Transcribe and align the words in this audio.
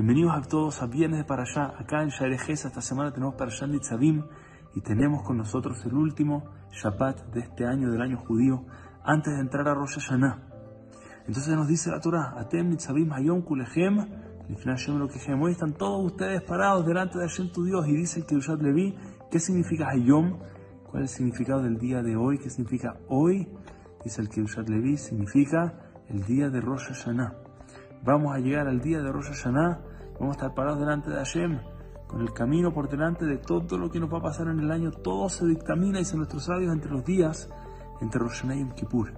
Bienvenidos 0.00 0.32
a 0.34 0.40
todos 0.40 0.80
a 0.80 0.86
Viernes 0.86 1.18
de 1.18 1.24
para 1.24 1.42
allá. 1.42 1.74
Acá 1.78 2.02
en 2.02 2.08
Shaerejesa 2.08 2.68
esta 2.68 2.80
semana 2.80 3.12
tenemos 3.12 3.34
para 3.34 3.50
allá 3.50 3.66
Nitzavim 3.66 4.24
y 4.74 4.80
tenemos 4.80 5.22
con 5.22 5.36
nosotros 5.36 5.76
el 5.84 5.92
último 5.92 6.42
Shabbat 6.72 7.26
de 7.34 7.40
este 7.40 7.66
año, 7.66 7.90
del 7.90 8.00
año 8.00 8.16
judío, 8.16 8.64
antes 9.04 9.34
de 9.34 9.40
entrar 9.40 9.68
a 9.68 9.74
Rosh 9.74 9.96
Hashanah. 9.96 10.38
Entonces 11.26 11.54
nos 11.54 11.68
dice 11.68 11.90
la 11.90 12.00
Torah, 12.00 12.32
Atem 12.38 12.70
Nitzavim 12.70 13.12
Hayom 13.12 13.42
Kulechem, 13.42 13.98
lo 14.48 15.06
que 15.06 15.34
Hoy 15.34 15.52
están 15.52 15.74
todos 15.74 16.02
ustedes 16.12 16.40
parados 16.44 16.86
delante 16.86 17.18
de 17.18 17.28
Hashem 17.28 17.52
tu 17.52 17.64
Dios 17.64 17.86
y 17.86 17.94
dice 17.94 18.20
el 18.20 18.26
Kirushat 18.26 18.62
Levi, 18.62 18.96
¿qué 19.30 19.38
significa 19.38 19.90
Hayom? 19.90 20.38
¿Cuál 20.90 21.02
es 21.02 21.10
el 21.10 21.16
significado 21.18 21.62
del 21.62 21.76
día 21.76 22.02
de 22.02 22.16
hoy? 22.16 22.38
¿Qué 22.38 22.48
significa 22.48 22.96
hoy? 23.08 23.46
Dice 24.02 24.22
el 24.22 24.30
Kirushat 24.30 24.66
Levi, 24.66 24.96
significa 24.96 25.74
el 26.08 26.24
día 26.24 26.48
de 26.48 26.62
Rosh 26.62 26.86
Hashanah. 26.88 27.34
Vamos 28.02 28.34
a 28.34 28.38
llegar 28.38 28.66
al 28.66 28.80
día 28.80 29.02
de 29.02 29.12
Rosh 29.12 29.26
Hashanah, 29.26 29.89
vamos 30.20 30.36
a 30.36 30.38
estar 30.38 30.54
parados 30.54 30.78
delante 30.78 31.10
de 31.10 31.16
Hashem, 31.16 31.60
con 32.06 32.20
el 32.20 32.32
camino 32.32 32.72
por 32.72 32.88
delante 32.88 33.24
de 33.24 33.38
todo 33.38 33.78
lo 33.78 33.90
que 33.90 33.98
nos 33.98 34.12
va 34.12 34.18
a 34.18 34.22
pasar 34.22 34.48
en 34.48 34.60
el 34.60 34.70
año. 34.70 34.90
Todo 34.90 35.28
se 35.28 35.46
dictamina, 35.46 35.98
dicen 35.98 36.18
nuestros 36.18 36.44
sabios, 36.44 36.72
entre 36.72 36.90
los 36.90 37.04
días, 37.04 37.48
entre 38.00 38.20
Rosh 38.20 38.44
y 38.44 38.60
Yom 38.60 38.72
Kippur. 38.72 39.12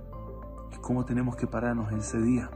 Y 0.73 0.77
cómo 0.77 1.05
tenemos 1.05 1.35
que 1.37 1.47
pararnos 1.47 1.91
en 1.91 1.99
ese 1.99 2.19
día, 2.21 2.49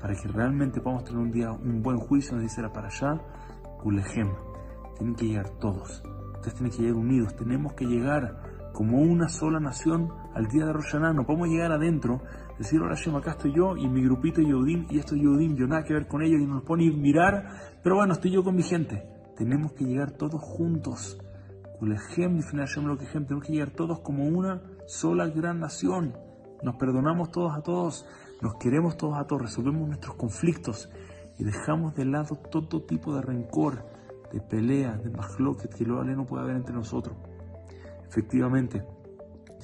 para 0.00 0.14
que 0.14 0.28
realmente 0.28 0.80
podamos 0.80 1.04
tener 1.04 1.20
un 1.20 1.30
día, 1.30 1.52
un 1.52 1.82
buen 1.82 1.98
juicio, 1.98 2.34
nos 2.34 2.42
dice 2.42 2.62
la 2.62 2.72
para 2.72 2.88
allá, 2.88 3.20
Kulehem. 3.80 4.34
Tienen 4.96 5.14
que 5.14 5.26
llegar 5.26 5.50
todos. 5.60 6.02
Ustedes 6.34 6.54
tienen 6.54 6.72
que 6.72 6.82
llegar 6.82 6.96
unidos. 6.96 7.36
Tenemos 7.36 7.74
que 7.74 7.86
llegar 7.86 8.70
como 8.72 8.98
una 8.98 9.28
sola 9.28 9.60
nación 9.60 10.12
al 10.34 10.46
día 10.48 10.66
de 10.66 10.72
Rosh. 10.72 10.96
No 10.96 11.24
podemos 11.24 11.48
llegar 11.48 11.72
adentro 11.72 12.20
decir, 12.58 12.80
hola 12.80 12.94
Shem, 12.94 13.16
acá 13.16 13.32
estoy 13.32 13.52
yo 13.52 13.76
y 13.76 13.88
mi 13.88 14.02
grupito 14.02 14.40
Yehudim 14.40 14.86
y 14.90 14.98
esto 14.98 15.16
Yehudim, 15.16 15.56
yo 15.56 15.66
nada 15.66 15.84
que 15.84 15.94
ver 15.94 16.06
con 16.06 16.22
ellos 16.22 16.40
y 16.40 16.46
nos 16.46 16.62
pone 16.62 16.88
a 16.88 16.92
mirar, 16.92 17.78
pero 17.82 17.96
bueno, 17.96 18.12
estoy 18.12 18.30
yo 18.30 18.44
con 18.44 18.54
mi 18.54 18.62
gente. 18.62 19.02
Tenemos 19.36 19.72
que 19.72 19.84
llegar 19.84 20.12
todos 20.12 20.40
juntos. 20.40 21.18
Tenemos 21.80 23.44
que 23.44 23.52
llegar 23.52 23.70
todos 23.70 24.00
como 24.00 24.26
una 24.26 24.62
sola 24.86 25.26
gran 25.26 25.60
nación. 25.60 26.14
Nos 26.62 26.76
perdonamos 26.76 27.30
todos 27.30 27.52
a 27.54 27.62
todos, 27.62 28.06
nos 28.40 28.54
queremos 28.54 28.96
todos 28.96 29.18
a 29.18 29.26
todos, 29.26 29.42
resolvemos 29.42 29.86
nuestros 29.88 30.14
conflictos 30.14 30.88
y 31.38 31.44
dejamos 31.44 31.94
de 31.94 32.06
lado 32.06 32.36
todo 32.36 32.82
tipo 32.82 33.14
de 33.14 33.22
rencor, 33.22 33.84
de 34.32 34.40
pelea, 34.40 34.96
de 34.96 35.10
majloquet 35.10 35.74
que 35.74 35.84
lo 35.84 36.02
no 36.02 36.24
puede 36.24 36.44
haber 36.44 36.56
entre 36.56 36.74
nosotros. 36.74 37.16
Efectivamente, 38.08 38.82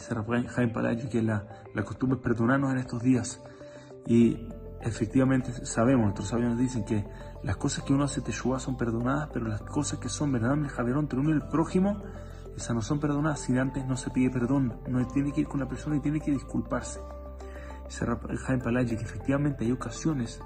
dice 0.00 0.48
Jaime 0.48 0.72
Palaji 0.72 1.08
que 1.08 1.22
la, 1.22 1.44
la 1.74 1.82
costumbre 1.84 2.16
es 2.18 2.22
perdonarnos 2.22 2.72
en 2.72 2.78
estos 2.78 3.02
días. 3.02 3.42
Y 4.06 4.48
efectivamente 4.80 5.66
sabemos, 5.66 6.04
nuestros 6.04 6.28
sabios 6.28 6.50
nos 6.50 6.58
dicen 6.58 6.84
que 6.84 7.04
las 7.42 7.56
cosas 7.56 7.84
que 7.84 7.92
uno 7.92 8.04
hace 8.04 8.20
Teshuvah 8.20 8.58
son 8.58 8.76
perdonadas, 8.76 9.28
pero 9.32 9.46
las 9.46 9.62
cosas 9.62 9.98
que 9.98 10.08
son 10.08 10.32
verdaderamente 10.32 10.72
Javerón 10.74 11.04
entre 11.04 11.20
uno 11.20 11.30
y 11.30 11.34
el 11.34 11.42
prójimo, 11.48 12.02
esas 12.56 12.74
no 12.74 12.82
son 12.82 12.98
perdonadas 12.98 13.40
si 13.40 13.56
antes 13.56 13.86
no 13.86 13.96
se 13.96 14.10
pide 14.10 14.30
perdón. 14.30 14.80
No 14.88 15.06
tiene 15.06 15.32
que 15.32 15.42
ir 15.42 15.48
con 15.48 15.60
la 15.60 15.68
persona 15.68 15.96
y 15.96 16.00
tiene 16.00 16.20
que 16.20 16.30
disculparse. 16.30 17.00
Dice 17.86 18.06
Jaime 18.46 18.62
Palaji 18.62 18.96
que 18.96 19.04
efectivamente 19.04 19.64
hay 19.64 19.72
ocasiones 19.72 20.40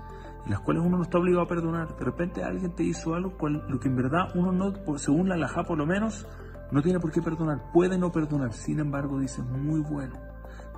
en 0.44 0.50
las 0.50 0.60
cuales 0.60 0.82
uno 0.84 0.98
no 0.98 1.02
está 1.04 1.18
obligado 1.18 1.44
a 1.44 1.48
perdonar. 1.48 1.96
De 1.96 2.04
repente 2.04 2.42
alguien 2.42 2.72
te 2.74 2.82
hizo 2.82 3.14
algo, 3.14 3.36
cual, 3.36 3.64
lo 3.68 3.78
que 3.80 3.88
en 3.88 3.96
verdad 3.96 4.28
uno 4.34 4.52
no, 4.52 4.98
según 4.98 5.28
la 5.28 5.36
laja 5.36 5.64
por 5.64 5.78
lo 5.78 5.86
menos, 5.86 6.26
no 6.70 6.82
tiene 6.82 7.00
por 7.00 7.12
qué 7.12 7.22
perdonar, 7.22 7.70
puede 7.72 7.98
no 7.98 8.10
perdonar, 8.10 8.52
sin 8.52 8.80
embargo 8.80 9.18
dice, 9.18 9.42
muy 9.42 9.80
bueno 9.80 10.14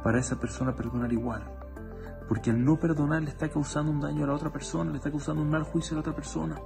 para 0.03 0.21
esa 0.21 0.39
persona 0.39 0.75
perdonar 0.75 1.13
igual. 1.13 1.43
Porque 2.29 2.51
al 2.51 2.65
no 2.65 2.79
perdonar 2.79 3.23
le 3.23 3.31
está 3.31 3.49
causando 3.49 3.91
un 3.91 4.01
daño 4.01 4.25
a 4.25 4.29
la 4.29 4.35
otra 4.35 4.51
persona, 4.51 4.91
le 4.91 4.99
está 4.99 5.11
causando 5.11 5.43
un 5.43 5.51
mal 5.51 5.63
juicio 5.63 5.93
a 5.93 5.95
la 5.97 6.01
otra 6.01 6.15
persona. 6.15 6.57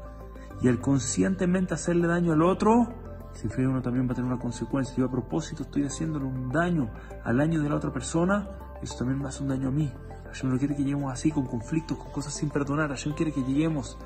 Y 0.60 0.68
al 0.68 0.80
conscientemente 0.80 1.74
hacerle 1.74 2.06
daño 2.06 2.32
al 2.32 2.42
otro, 2.42 2.88
si 3.32 3.48
fue 3.48 3.66
uno 3.66 3.81
también 3.81 4.06
va 4.08 4.12
a 4.12 4.14
tener 4.14 4.31
una 4.31 4.41
consecuencia. 4.41 4.94
Yo 4.97 5.06
a 5.06 5.10
propósito 5.10 5.62
estoy 5.62 5.84
haciéndole 5.84 6.26
un 6.26 6.50
daño 6.50 6.91
al 7.25 7.41
año 7.41 7.62
de 7.62 7.69
la 7.69 7.76
otra 7.76 7.92
persona, 7.92 8.48
eso 8.82 8.97
también 8.98 9.20
me 9.20 9.28
hace 9.28 9.42
un 9.42 9.48
daño 9.48 9.69
a 9.69 9.70
mí. 9.70 9.92
Hashem 10.26 10.50
no 10.50 10.58
quiere 10.58 10.76
que 10.76 10.84
lleguemos 10.84 11.12
así, 11.12 11.31
con 11.31 11.47
conflictos, 11.47 11.98
con 11.98 12.12
cosas 12.12 12.34
sin 12.34 12.50
perdonar. 12.50 12.91
Hashem 12.91 13.14
quiere 13.14 13.32
que 13.32 13.42
lleguemos 13.42 13.98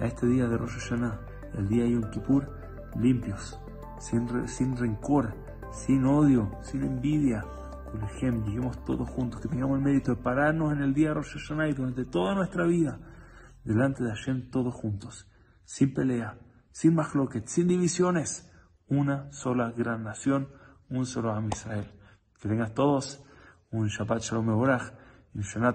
a 0.00 0.06
este 0.06 0.26
día 0.26 0.48
de 0.48 0.56
Rosh 0.56 0.78
Hashanah, 0.78 1.20
el 1.54 1.68
día 1.68 1.84
de 1.84 1.92
Yom 1.92 2.10
Kippur, 2.10 2.50
limpios, 2.96 3.58
sin, 4.02 4.76
rencor, 4.76 5.34
sin 5.70 6.04
odio, 6.04 6.50
sin 6.62 6.82
envidia. 6.82 7.44
Ejemplo, 8.02 8.46
lleguemos 8.46 8.84
todos 8.84 9.08
juntos, 9.08 9.40
que 9.40 9.48
tengamos 9.48 9.78
el 9.78 9.84
mérito 9.84 10.14
de 10.14 10.22
pararnos 10.22 10.72
en 10.72 10.82
el 10.82 10.92
día 10.94 11.08
de 11.08 11.14
Rosh 11.14 11.34
Hashanah 11.34 11.68
y 11.68 11.74
durante 11.74 12.04
toda 12.06 12.34
nuestra 12.34 12.66
vida, 12.66 12.98
delante 13.64 14.02
de 14.02 14.10
Hashem 14.10 14.50
todos 14.50 14.74
juntos, 14.74 15.30
sin 15.64 15.94
pelea, 15.94 16.38
sin 16.70 16.94
machloket, 16.94 17.46
sin 17.46 17.68
divisiones, 17.68 18.50
una 18.88 19.30
sola 19.32 19.72
gran 19.72 20.02
nación, 20.02 20.48
un 20.88 21.06
solo 21.06 21.32
Am 21.32 21.48
Israel. 21.48 21.86
Que 22.40 22.48
tengas 22.48 22.74
todos 22.74 23.22
un 23.70 23.86
Shabbat 23.88 24.22
Shalom 24.22 24.46
Mevorach 24.46 24.94
y 25.34 25.38
un 25.38 25.44
Shana 25.44 25.72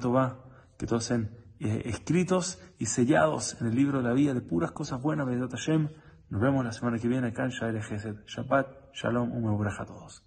que 0.77 0.85
todos 0.85 1.05
sean 1.05 1.31
eh, 1.59 1.83
escritos 1.85 2.59
y 2.77 2.88
sellados 2.88 3.59
en 3.61 3.67
el 3.67 3.75
libro 3.75 3.99
de 3.99 4.03
la 4.09 4.13
vida 4.13 4.33
de 4.33 4.41
puras 4.41 4.71
cosas 4.71 5.01
buenas, 5.01 5.27
Hashem, 5.27 5.89
nos 6.29 6.41
vemos 6.41 6.65
la 6.65 6.71
semana 6.71 6.99
que 6.99 7.07
viene 7.07 7.27
acá 7.27 7.45
en 7.45 7.49
Shael. 7.49 7.79
Shabbat, 8.25 8.93
Shalom, 8.93 9.31
un 9.31 9.67
a 9.67 9.85
todos. 9.85 10.26